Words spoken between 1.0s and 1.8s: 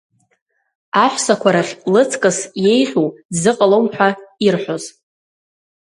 Аҳәсақәа рахь